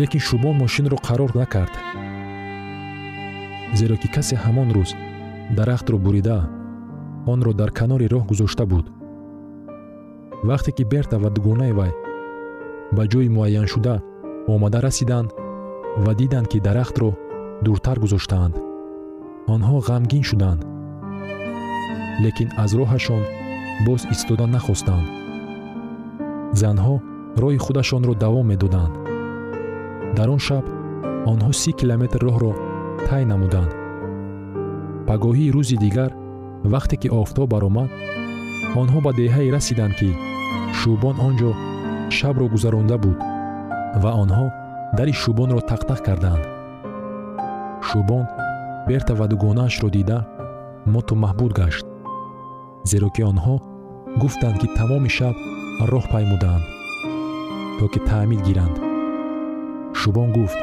Лекин 0.00 0.22
шӯбон 0.28 0.54
мошинро 0.62 0.96
қарор 1.08 1.30
накард 1.40 1.74
зеро 3.78 3.96
ки 4.02 4.08
касе 4.14 4.36
ҳамон 4.44 4.68
рӯз 4.76 4.90
дарахтро 5.56 5.96
бурида 6.04 6.38
онро 7.32 7.52
дар 7.60 7.70
канори 7.78 8.06
роҳ 8.12 8.24
гузошта 8.30 8.64
буд. 8.72 8.86
Вақте 10.48 10.70
ки 10.76 10.84
берта 10.92 11.16
ва 11.22 11.28
дугонаи 11.36 11.72
вай 11.78 11.92
ба 12.96 13.02
ҷойи 13.12 13.34
муайяншуда 13.36 13.94
омада 14.46 14.82
расиданд 14.82 15.30
ва 15.96 16.14
диданд 16.14 16.48
ки 16.48 16.58
дарахтро 16.60 17.12
дуртар 17.62 17.98
гузоштаанд. 18.00 18.54
Онҳо 19.54 19.76
ғамгин 19.88 20.22
шуданд. 20.30 20.60
Лекин 22.22 22.48
аз 22.62 22.70
роҳашон 22.78 23.22
боз 23.86 24.02
истода 24.14 24.46
нахостанд. 24.46 25.06
Занҳо 26.60 26.94
роҳи 27.42 27.58
худашонро 27.64 28.14
давом 28.14 28.46
медоданд. 28.52 28.94
Дар 30.16 30.28
он 30.34 30.40
шаб 30.48 30.64
онҳо 31.32 31.52
си 31.60 31.70
километр 31.80 32.20
роҳро 32.26 32.52
тай 33.08 33.22
намуданд. 33.32 33.70
Пагоҳии 35.08 35.52
рӯзи 35.56 35.76
дигар 35.84 36.10
вақте 36.72 36.94
ки 37.02 37.08
офтоб 37.22 37.48
баромад 37.54 37.90
онҳо 38.82 38.98
ба 39.06 39.10
деҳае 39.20 39.52
расиданд 39.56 39.94
ки 39.98 40.10
шӯбон 40.78 41.16
он 41.26 41.34
ҷо 41.40 41.50
шабро 42.16 42.46
гузаронда 42.54 42.96
буд 43.04 43.18
ва 44.02 44.10
онҳо 44.22 44.46
дари 44.96 45.14
шӯбонро 45.22 45.60
тақтақ 45.70 46.00
карданд. 46.06 46.44
Шӯбон 47.88 48.24
берта 48.88 49.12
ва 49.18 49.26
дугонаашро 49.32 49.88
дида 49.96 50.18
моту 50.92 51.14
маҳбуд 51.24 51.52
гашт 51.60 51.86
зеро 52.90 53.08
ки 53.14 53.22
онҳо 53.30 53.54
гуфтанд 54.20 54.56
ки 54.60 54.68
тамоми 54.78 55.10
шаб 55.16 55.36
роҳ 55.90 56.04
паймудаанд 56.12 56.64
то 57.78 57.84
ки 57.92 58.00
таъмид 58.10 58.40
гиранд. 58.46 58.76
Шӯбон 60.00 60.28
гуфт 60.36 60.60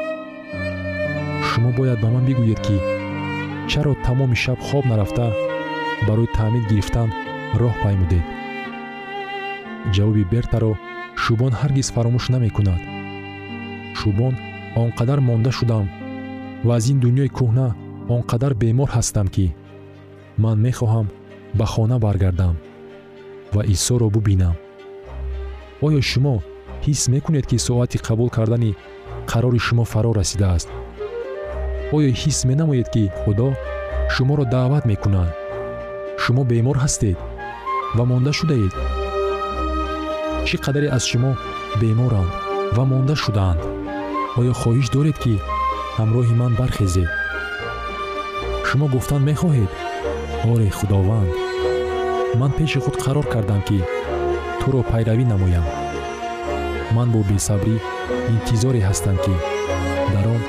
шумо 1.48 1.70
бояд 1.78 1.98
ба 2.02 2.08
ман 2.14 2.24
бигӯед 2.28 2.60
ки 2.66 2.76
чаро 3.70 3.92
тамоми 4.06 4.36
шаб 4.44 4.58
хоб 4.66 4.84
нарафта 4.90 5.26
барои 6.06 6.32
таъмид 6.38 6.64
гирифтан 6.70 7.08
роҳ 7.60 7.74
паймудед? 7.84 8.26
Ҷавоби 9.94 10.24
бертаро 10.32 10.72
шӯбон 11.22 11.52
ҳаргиз 11.60 11.88
фаромӯш 11.94 12.26
намекунад 12.34 12.80
шӯбон 13.98 14.34
он 14.76 14.90
қадар 14.98 15.20
монда 15.20 15.50
шудам. 15.58 15.86
Ва 16.64 16.76
аз 16.76 16.84
ин 16.90 16.98
дунёи 17.00 17.28
кӯҳна 17.38 17.66
он 18.14 18.22
қадар 18.30 18.52
бемор 18.54 18.88
ҳастам 18.96 19.28
ки 19.34 19.46
ман 20.42 20.58
мехоҳам 20.66 21.06
ба 21.58 21.66
хона 21.72 21.98
баргардам 22.04 22.56
ва 23.54 23.62
исоро 23.74 24.08
бубинам. 24.14 24.56
Оё 25.86 26.00
шумо 26.10 26.34
ҳис 26.84 27.00
мекунед 27.14 27.46
ки 27.50 27.56
соати 27.66 27.98
қабул 28.06 28.30
кардани 28.36 28.72
қарори 29.30 29.60
шумо 29.66 29.84
фаро 29.92 30.12
расидааст. 30.20 30.68
Оё 31.96 32.10
ҳис 32.20 32.38
менамоед 32.48 32.88
ки 32.94 33.04
худо 33.20 33.48
шуморо 34.14 34.44
даъват 34.54 34.84
мекунад. 34.90 35.30
Шумо 36.22 36.42
бемор 36.50 36.76
ҳастед 36.84 37.18
ва 37.96 38.04
монда 38.10 38.32
шудаед. 38.38 38.74
Чӣ 40.46 40.56
қадаре 40.64 40.88
аз 40.96 41.04
шумо 41.10 41.30
беморанд 41.80 42.32
ва 42.76 42.84
монда 42.90 43.14
шудаанд 43.22 43.79
оё 44.40 44.52
хоҳиш 44.62 44.86
доред 44.96 45.16
ки 45.24 45.34
ҳамроҳи 45.98 46.34
ман 46.40 46.52
бархезед 46.60 47.10
шумо 48.70 48.86
гуфтан 48.94 49.22
мехоҳед? 49.30 49.70
Оре 50.52 50.68
худованд. 50.78 51.30
Ман 52.40 52.52
пеши 52.58 52.78
худ 52.84 52.96
қарор 53.04 53.26
кардам 53.32 53.62
ки 53.68 53.78
туро 54.60 54.80
пайравӣ 54.90 55.24
намоям. 55.32 55.66
Ман 56.96 57.08
бо 57.14 57.20
бесабрӣ 57.30 57.76
интизоре 58.34 58.80
ҳастам 58.88 59.16
ки 59.24 59.34
дар 60.14 60.26
он 60.34 60.42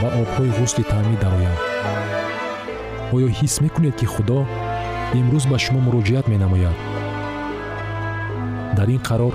ба 0.00 0.08
обҳои 0.22 0.54
ғусли 0.58 0.84
таъмид 0.92 1.20
дароям. 1.24 1.56
Оё 3.14 3.28
ҳис 3.38 3.54
мекунед 3.64 3.94
ки 4.00 4.06
худо 4.14 4.38
имрӯз 5.18 5.44
ба 5.50 5.58
шумо 5.64 5.80
муроҷиат 5.86 6.26
менамояд. 6.32 6.76
Дар 8.76 8.88
ин 8.94 9.00
қарор 9.08 9.34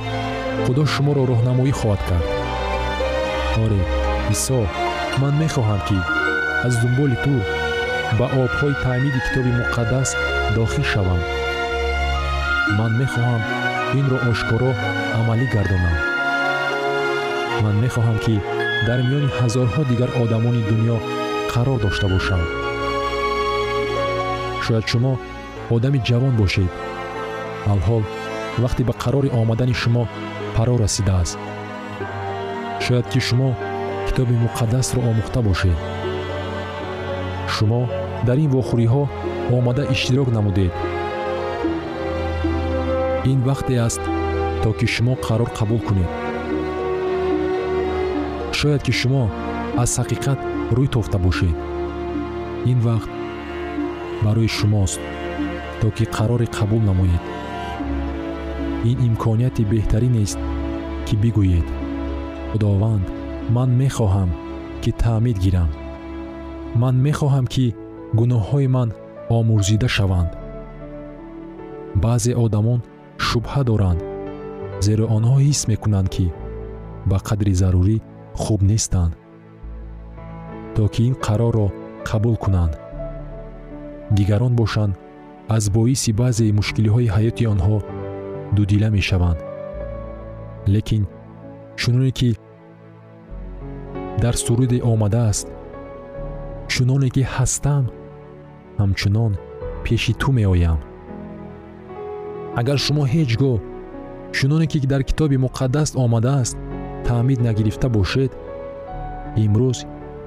худо 0.65 0.81
шуморо 0.93 1.21
роҳнамоӣ 1.31 1.71
хоҳад 1.79 2.01
кард 2.09 2.40
оре 3.63 3.81
исо 4.33 4.59
ман 5.21 5.33
мехоҳам 5.43 5.81
ки 5.87 5.97
аз 6.65 6.73
дунболи 6.81 7.17
ту 7.23 7.35
ба 8.19 8.25
обҳои 8.43 8.79
таъмиди 8.83 9.19
китоби 9.25 9.51
муқаддас 9.61 10.09
дохил 10.55 10.85
шавам. 10.91 11.21
Ман 12.77 12.91
мехоҳам 13.01 13.41
инро 13.99 14.17
ошкоро 14.31 14.71
амалӣ 15.19 15.45
гардонам. 15.55 15.95
Ман 17.63 17.75
мехоҳам 17.83 18.17
ки 18.25 18.35
дар 18.87 18.99
миёни 19.07 19.29
ҳазорҳо 19.39 19.81
дигар 19.91 20.09
одамони 20.23 20.61
дунё 20.69 20.97
қарор 21.53 21.77
дошта 21.85 22.07
бошам. 22.13 22.41
Шояд 24.65 24.85
шумо 24.91 25.13
одами 25.75 25.99
ҷавон 26.07 26.33
бошед. 26.41 26.71
Алҳол 27.73 28.03
вақте 28.63 28.81
ба 28.89 28.93
қарори 29.03 29.29
омадани 29.41 29.75
шумо 29.81 30.03
паро 30.55 30.75
расидааст 30.83 31.37
шояд 32.91 33.09
ки 33.09 33.19
шумо 33.19 33.55
китоби 34.07 34.35
муқаддасро 34.45 34.99
омӯхта 35.09 35.41
бошед. 35.47 35.77
шумо 37.53 37.81
дар 38.27 38.37
ин 38.43 38.49
вохӯриҳо 38.55 39.03
омада 39.57 39.83
иштирок 39.93 40.29
намудед. 40.37 40.73
ин 43.31 43.39
вақте 43.47 43.73
аст 43.87 44.03
то 44.61 44.69
ки 44.77 44.87
шумо 44.93 45.13
қарор 45.25 45.49
қабул 45.57 45.79
кунед. 45.87 46.11
шояд 48.59 48.81
ки 48.83 48.91
шумо 48.99 49.23
аз 49.81 49.91
ҳақиқат 49.99 50.39
рӯй 50.77 50.87
тофта 50.93 51.17
бошед. 51.25 51.55
ин 52.71 52.79
вақт 52.87 53.11
барои 54.25 54.49
шумост 54.57 54.99
то 55.79 55.87
ки 55.97 56.05
қароре 56.15 56.47
қабул 56.57 56.81
намоед. 56.89 57.23
ин 58.89 58.97
имконияти 59.07 59.63
беҳтаринест 59.71 60.39
ки 61.07 61.15
бигӯед 61.23 61.80
худованд 62.51 63.05
ман 63.55 63.69
мехоҳам 63.81 64.29
ки 64.81 64.91
таъмид 64.91 65.37
гирам. 65.45 65.69
Ман 66.81 66.95
мехоҳам 67.07 67.45
ки 67.53 67.65
гуноҳҳои 68.19 68.67
ман 68.75 68.89
омӯрзида 69.37 69.87
шаванд. 69.95 70.31
Баъзе 72.03 72.33
одамон 72.45 72.79
шубҳа 73.27 73.61
доранд 73.69 74.01
зеро 74.85 75.05
онҳо 75.17 75.35
ҳис 75.45 75.61
мекунанд 75.71 76.07
ки 76.15 76.25
ба 77.09 77.17
қадри 77.27 77.53
зарурӣ 77.61 77.97
хуб 78.41 78.61
нестанд 78.71 79.13
то 80.75 80.83
ки 80.93 81.01
ин 81.09 81.15
қарорро 81.25 81.67
қабул 82.09 82.35
кунанд. 82.43 82.73
Дигарон 84.17 84.53
бошанд 84.61 84.93
аз 85.55 85.63
боиси 85.75 86.11
баъзе 86.21 86.45
мушкилиҳои 86.59 87.11
ҳаёти 87.15 87.43
онҳо 87.53 87.77
дудила 88.55 88.89
мешаванд. 88.97 89.39
Лекин 90.73 91.03
чуноне 91.79 92.11
ки 92.11 92.29
дар 94.21 94.35
суруде 94.37 94.77
омадааст 94.91 95.47
чуноне 96.67 97.09
ки 97.15 97.21
ҳастам 97.35 97.83
ҳамчунон 98.79 99.33
пеши 99.83 100.13
ту 100.21 100.31
меоям. 100.37 100.79
Агар 102.59 102.77
шумо 102.85 103.03
ҳеҷ 103.13 103.31
гоҳ 103.41 103.59
чуноне 104.35 104.65
ки 104.71 104.77
дар 104.91 105.01
китоби 105.09 105.37
муқаддас 105.45 105.89
омадааст 106.03 106.55
таъмид 107.07 107.39
нагирифта 107.47 107.87
бошед 107.97 108.31
имрӯз 109.43 109.77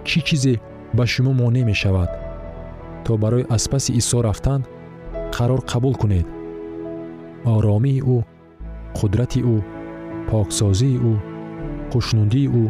чӣ 0.08 0.18
чизе 0.26 0.54
ба 0.96 1.04
шумо 1.12 1.32
монеъ 1.40 1.64
мешавад? 1.70 2.10
То 3.04 3.12
барои 3.22 3.48
аз 3.56 3.64
паси 3.72 3.92
исо 4.00 4.18
рафтан 4.26 4.60
қарор 5.36 5.60
қабул 5.70 5.94
кунед. 6.00 6.26
Оромии 7.54 8.02
ӯ 8.16 8.18
қудрати 8.98 9.40
ӯ 9.54 9.56
поксозии 10.30 11.00
ӯ 11.10 11.33
хушнудии 11.92 12.50
ӯ 12.62 12.64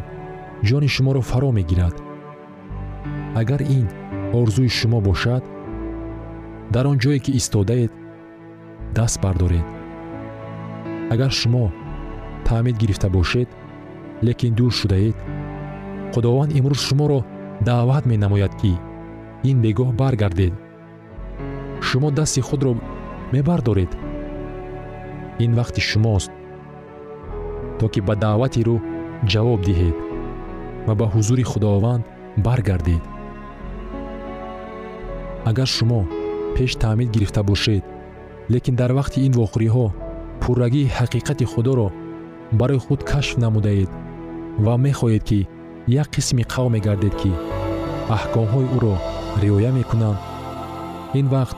ҷони 0.69 0.89
шуморо 0.95 1.21
фаро 1.31 1.51
мегирад. 1.59 1.97
Агар 3.41 3.61
ин 3.79 3.87
орзуи 4.41 4.69
шумо 4.79 4.99
бошад 5.09 5.45
дар 6.75 6.85
он 6.91 6.97
ҷое 7.03 7.19
ки 7.25 7.31
истодаед 7.41 7.93
даст 8.97 9.17
бардоред. 9.23 9.67
Агар 11.15 11.33
шумо 11.41 11.65
таъмид 12.47 12.77
гирифта 12.83 13.09
бошед 13.17 13.49
лекин 14.27 14.53
дур 14.59 14.73
шудаед 14.81 15.17
худованд 16.13 16.51
имрӯз 16.59 16.81
шуморо 16.89 17.19
даъват 17.69 18.05
менамояд 18.11 18.53
ки 18.61 18.73
ин 19.51 19.57
бегоҳ 19.65 19.91
баргардед. 20.01 20.55
Шумо 21.87 22.09
дасти 22.19 22.41
худро 22.49 22.73
мебардоред. 23.33 23.93
Ин 25.45 25.53
вақти 25.59 25.81
шумост 25.91 26.31
то 27.79 27.89
ки 27.93 28.01
ба 28.01 28.15
даъвати 28.25 28.61
рӯ 28.69 28.77
ҷавоб 29.33 29.61
диҳед 29.69 29.97
ва 30.87 30.95
ба 31.01 31.07
ҳузури 31.15 31.45
худованд 31.51 32.05
баргардед. 32.47 33.03
Агар 35.51 35.69
шумо 35.77 36.01
пеш 36.55 36.73
таъмид 36.83 37.11
гирифта 37.15 37.43
бошед 37.51 37.85
лекин 38.53 38.75
дар 38.81 38.91
вақти 38.99 39.19
ин 39.27 39.33
вохӯриҳо 39.41 39.87
пуррагии 40.43 40.93
ҳақиқати 40.99 41.45
худоро 41.53 41.89
барои 42.59 42.83
худ 42.85 43.01
кашф 43.11 43.35
намудаед 43.45 43.91
ва 44.65 44.75
мехоҳед 44.87 45.23
ки 45.29 45.41
як 46.03 46.09
қисми 46.15 46.45
қавме 46.55 46.79
гардед 46.87 47.15
ки 47.21 47.33
аҳкомҳои 48.17 48.71
ӯро 48.77 48.95
риоя 49.43 49.71
мекунанд 49.79 50.19
ин 51.19 51.27
вақт 51.35 51.57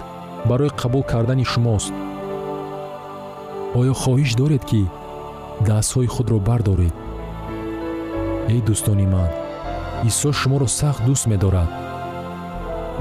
барои 0.48 0.76
қабул 0.80 1.04
кардани 1.12 1.44
шумост. 1.52 1.92
Оё 3.80 3.94
хоҳиш 4.02 4.30
доред 4.40 4.62
ки 4.70 4.82
дастҳои 5.68 6.12
худро 6.14 6.38
бардоред 6.48 6.94
эй 8.52 8.60
дӯстони 8.66 9.06
ман 9.14 9.30
исо 10.08 10.30
шуморо 10.32 10.66
сахт 10.78 11.00
дӯст 11.06 11.24
медорад. 11.30 11.70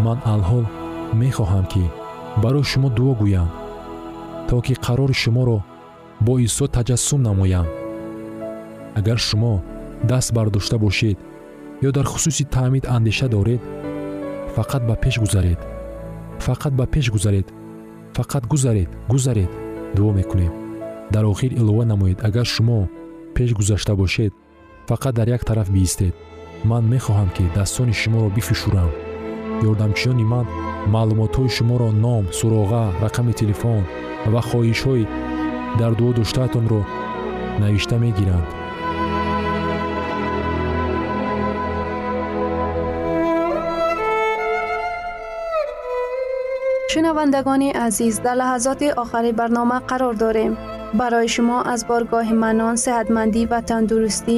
Ман 0.05 0.19
алҳол 0.33 0.65
мехоҳам 1.21 1.65
ки 1.71 1.83
барои 2.43 2.69
шумо 2.71 2.89
дуо 2.97 3.13
гӯям 3.21 3.49
то 4.47 4.55
ки 4.65 4.73
қарори 4.85 5.15
шуморо 5.23 5.57
бо 6.25 6.33
исо 6.47 6.65
таҷассум 6.75 7.21
намоям. 7.27 7.67
Агар 8.99 9.19
шумо 9.27 9.53
даст 10.09 10.33
бардошта 10.35 10.77
бошед 10.77 11.17
ё 11.87 11.89
дар 11.91 12.05
хусуси 12.11 12.43
таъмид 12.55 12.85
андеша 12.95 13.27
доред 13.35 13.61
фақат 14.55 14.83
ба 14.89 14.95
пеш 15.03 15.15
гузаред 15.23 15.59
фақат 16.45 16.73
ба 16.79 16.85
пеш 16.93 17.05
гузаред 17.15 17.47
фақат 18.15 18.43
гузаред 18.51 18.89
гузаред 19.11 19.51
дуо 19.95 20.11
мекунем. 20.11 20.53
Дар 21.13 21.23
охир 21.25 21.51
илова 21.53 21.85
намоед 21.85 22.23
агар 22.27 22.45
шумо 22.45 22.89
пеш 23.35 23.53
гузашта 23.53 23.95
бошед 23.95 24.33
фақат 24.89 25.13
дар 25.15 25.27
як 25.27 25.43
тараф 25.45 25.69
биистед 25.75 26.13
ман 26.63 26.83
мехоҳам 26.93 27.29
ки 27.35 27.43
дастони 27.55 27.93
шуморо 28.01 28.29
бифишурам 28.35 28.91
ёрдамчиёни 29.69 30.25
ман 30.33 30.45
маълумотҳои 30.95 31.53
шуморо 31.57 31.89
ном 32.05 32.23
суроға 32.39 32.83
рақами 33.03 33.33
телефон 33.41 33.81
ва 34.33 34.41
хоҳишҳои 34.49 35.09
дар 35.79 35.91
дуо 35.99 36.11
доштаатонро 36.19 36.81
навишта 37.61 37.95
мегиранд 38.05 38.47
шунавандагони 46.91 47.69
азиз 47.87 48.15
дар 48.25 48.35
лаҳазоти 48.41 48.87
охари 49.03 49.31
барнома 49.39 49.77
қарор 49.89 50.15
дорем 50.23 50.53
барои 50.99 51.27
шумо 51.35 51.57
аз 51.73 51.81
боргоҳи 51.89 52.35
манон 52.45 52.75
сеҳатмандӣ 52.85 53.41
ва 53.51 53.59
тандурустӣ 53.69 54.37